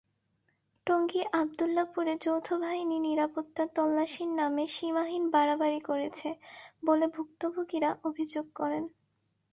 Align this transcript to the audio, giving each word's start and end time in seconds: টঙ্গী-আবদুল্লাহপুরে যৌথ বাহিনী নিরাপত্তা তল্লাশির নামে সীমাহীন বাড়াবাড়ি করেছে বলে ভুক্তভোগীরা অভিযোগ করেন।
টঙ্গী-আবদুল্লাহপুরে 0.87 2.13
যৌথ 2.23 2.47
বাহিনী 2.55 2.97
নিরাপত্তা 3.01 3.63
তল্লাশির 3.75 4.31
নামে 4.35 4.65
সীমাহীন 4.67 5.23
বাড়াবাড়ি 5.31 5.79
করেছে 5.89 6.29
বলে 6.83 7.05
ভুক্তভোগীরা 7.15 7.89
অভিযোগ 8.03 8.45
করেন। 8.55 8.83